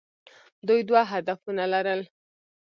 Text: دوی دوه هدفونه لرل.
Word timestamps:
دوی 0.67 0.81
دوه 0.89 1.01
هدفونه 1.11 1.63
لرل. 1.73 2.01